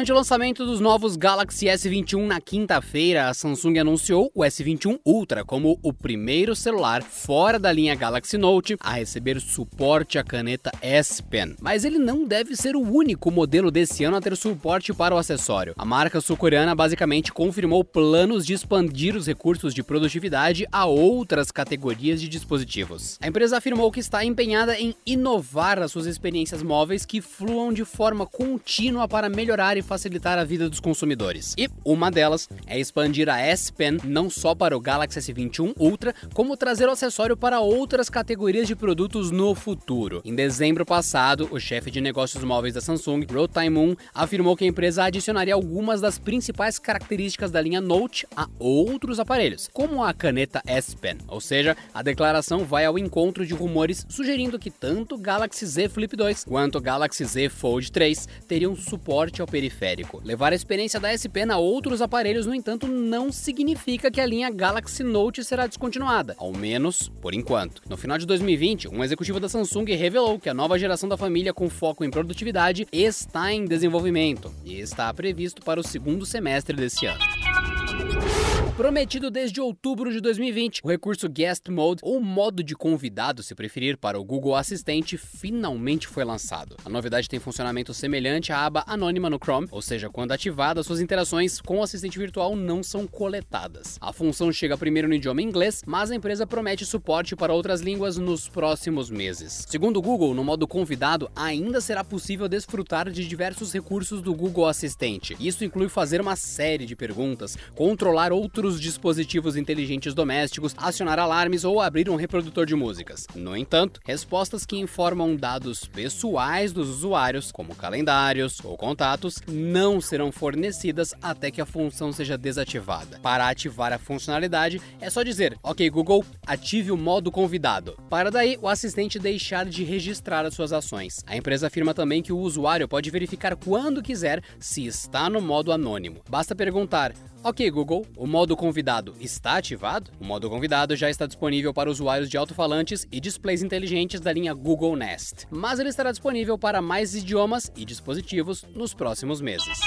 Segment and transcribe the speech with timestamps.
[0.00, 5.44] Durante o lançamento dos novos Galaxy S21 na quinta-feira, a Samsung anunciou o S21 Ultra
[5.44, 11.22] como o primeiro celular fora da linha Galaxy Note a receber suporte à caneta S
[11.22, 11.54] Pen.
[11.60, 15.18] Mas ele não deve ser o único modelo desse ano a ter suporte para o
[15.18, 15.74] acessório.
[15.76, 22.22] A marca sul-coreana basicamente confirmou planos de expandir os recursos de produtividade a outras categorias
[22.22, 23.18] de dispositivos.
[23.20, 27.84] A empresa afirmou que está empenhada em inovar as suas experiências móveis que fluam de
[27.84, 31.52] forma contínua para melhorar e facilitar a vida dos consumidores.
[31.58, 36.14] E uma delas é expandir a S Pen não só para o Galaxy S21 Ultra,
[36.32, 40.22] como trazer o acessório para outras categorias de produtos no futuro.
[40.24, 44.68] Em dezembro passado, o chefe de negócios móveis da Samsung, Ro Tae-moon, afirmou que a
[44.68, 50.62] empresa adicionaria algumas das principais características da linha Note a outros aparelhos, como a caneta
[50.64, 51.18] S Pen.
[51.26, 55.88] Ou seja, a declaração vai ao encontro de rumores sugerindo que tanto o Galaxy Z
[55.88, 60.20] Flip 2 quanto o Galaxy Z Fold 3 teriam suporte ao periférico periférico.
[60.22, 64.26] Levar a experiência da S Pen a outros aparelhos, no entanto, não significa que a
[64.26, 67.82] linha Galaxy Note será descontinuada, ao menos por enquanto.
[67.88, 71.54] No final de 2020, um executivo da Samsung revelou que a nova geração da família
[71.54, 77.06] com foco em produtividade está em desenvolvimento e está previsto para o segundo semestre desse
[77.06, 78.59] ano.
[78.80, 83.98] Prometido desde outubro de 2020, o recurso Guest Mode, ou modo de convidado, se preferir,
[83.98, 86.78] para o Google Assistente, finalmente foi lançado.
[86.82, 90.98] A novidade tem funcionamento semelhante à aba anônima no Chrome, ou seja, quando ativada, suas
[90.98, 93.98] interações com o assistente virtual não são coletadas.
[94.00, 98.16] A função chega primeiro no idioma inglês, mas a empresa promete suporte para outras línguas
[98.16, 99.66] nos próximos meses.
[99.68, 104.66] Segundo o Google, no modo convidado, ainda será possível desfrutar de diversos recursos do Google
[104.66, 105.36] Assistente.
[105.38, 111.64] Isso inclui fazer uma série de perguntas, controlar outros outros dispositivos inteligentes domésticos, acionar alarmes
[111.64, 113.26] ou abrir um reprodutor de músicas.
[113.34, 120.30] No entanto, respostas que informam dados pessoais dos usuários, como calendários ou contatos, não serão
[120.30, 123.18] fornecidas até que a função seja desativada.
[123.20, 127.98] Para ativar a funcionalidade, é só dizer: OK Google, ative o modo convidado.
[128.08, 131.24] Para daí o assistente deixar de registrar as suas ações.
[131.26, 135.72] A empresa afirma também que o usuário pode verificar quando quiser se está no modo
[135.72, 136.20] anônimo.
[136.28, 140.10] Basta perguntar: Ok, Google, o modo convidado está ativado?
[140.20, 144.54] O modo convidado já está disponível para usuários de alto-falantes e displays inteligentes da linha
[144.54, 149.78] Google Nest, mas ele estará disponível para mais idiomas e dispositivos nos próximos meses.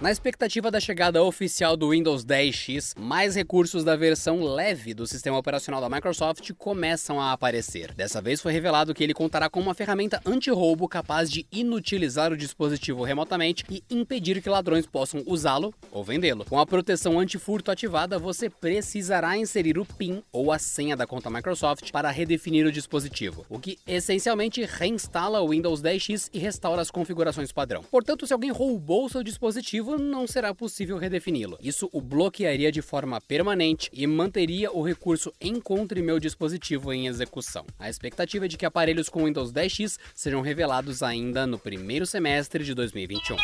[0.00, 5.36] Na expectativa da chegada oficial do Windows 10X, mais recursos da versão leve do sistema
[5.36, 7.92] operacional da Microsoft começam a aparecer.
[7.92, 12.36] Dessa vez foi revelado que ele contará com uma ferramenta anti-roubo capaz de inutilizar o
[12.36, 16.46] dispositivo remotamente e impedir que ladrões possam usá-lo ou vendê-lo.
[16.46, 21.28] Com a proteção anti-furto ativada, você precisará inserir o PIN ou a senha da conta
[21.28, 26.90] Microsoft para redefinir o dispositivo, o que essencialmente reinstala o Windows 10X e restaura as
[26.90, 27.82] configurações padrão.
[27.82, 31.58] Portanto, se alguém roubou seu dispositivo, não será possível redefini-lo.
[31.62, 37.64] Isso o bloquearia de forma permanente e manteria o recurso Encontre meu dispositivo em execução.
[37.78, 42.64] A expectativa é de que aparelhos com Windows 10X sejam revelados ainda no primeiro semestre
[42.64, 43.36] de 2021.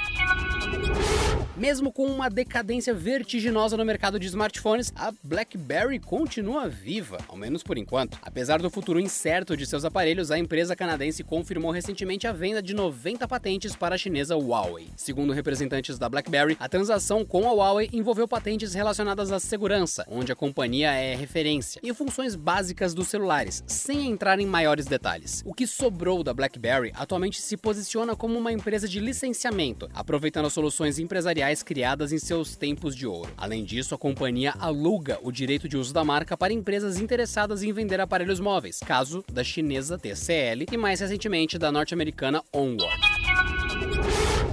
[1.56, 7.62] Mesmo com uma decadência vertiginosa no mercado de smartphones, a BlackBerry continua viva, ao menos
[7.62, 8.18] por enquanto.
[8.20, 12.74] Apesar do futuro incerto de seus aparelhos, a empresa canadense confirmou recentemente a venda de
[12.74, 14.88] 90 patentes para a chinesa Huawei.
[14.98, 20.30] Segundo representantes da BlackBerry, a transação com a Huawei envolveu patentes relacionadas à segurança, onde
[20.30, 25.42] a companhia é referência, e funções básicas dos celulares, sem entrar em maiores detalhes.
[25.46, 30.52] O que sobrou da BlackBerry atualmente se posiciona como uma empresa de licenciamento, aproveitando as
[30.52, 33.32] soluções empresariais criadas em seus tempos de ouro.
[33.36, 37.72] Além disso, a companhia aluga o direito de uso da marca para empresas interessadas em
[37.72, 43.15] vender aparelhos móveis, caso da chinesa TCL e mais recentemente da norte-americana Onward.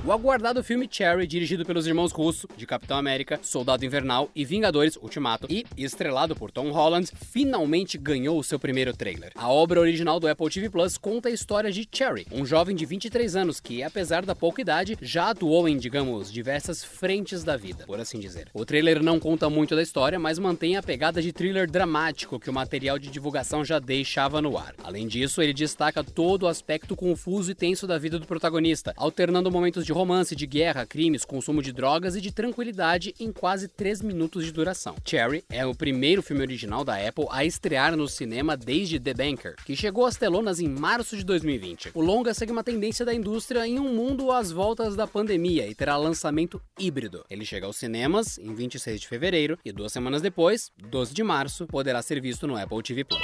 [0.06, 4.98] O aguardado filme Cherry, dirigido pelos irmãos Russo, de Capitão América, Soldado Invernal e Vingadores
[4.98, 9.32] Ultimato, e estrelado por Tom Holland, finalmente ganhou o seu primeiro trailer.
[9.34, 12.86] A obra original do Apple TV Plus conta a história de Cherry, um jovem de
[12.86, 17.86] 23 anos que, apesar da pouca idade, já atuou em, digamos, diversas frentes da vida,
[17.86, 18.50] por assim dizer.
[18.54, 22.50] O trailer não conta muito da história, mas mantém a pegada de thriller dramático que
[22.50, 24.76] o material de divulgação já deixava no ar.
[24.84, 29.50] Além disso, ele destaca todo o aspecto confuso e tenso da vida do protagonista, alternando
[29.50, 34.02] momentos de romance, de guerra, crimes, consumo de drogas e de tranquilidade em quase 3
[34.02, 34.96] minutos de duração.
[35.06, 39.56] Cherry é o primeiro filme original da Apple a estrear no cinema desde The Banker,
[39.64, 41.92] que chegou às telonas em março de 2020.
[41.94, 45.76] O longa segue uma tendência da indústria em um mundo às voltas da pandemia e
[45.76, 47.24] terá lançamento híbrido.
[47.30, 51.68] Ele chega aos cinemas em 26 de fevereiro e duas semanas depois, 12 de março,
[51.68, 53.22] poderá ser visto no Apple TV Plus.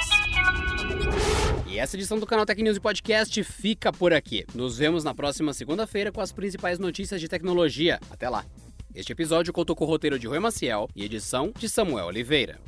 [1.70, 4.44] E essa edição do canal Tech News e Podcast fica por aqui.
[4.52, 8.00] Nos vemos na próxima segunda-feira com as principais notícias de tecnologia.
[8.10, 8.44] Até lá!
[8.92, 12.58] Este episódio contou com o roteiro de Rui Maciel e edição de Samuel Oliveira.